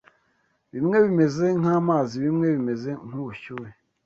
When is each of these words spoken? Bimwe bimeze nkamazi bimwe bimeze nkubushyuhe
Bimwe 0.73 0.97
bimeze 1.05 1.45
nkamazi 1.59 2.15
bimwe 2.25 2.47
bimeze 2.55 2.89
nkubushyuhe 3.05 3.69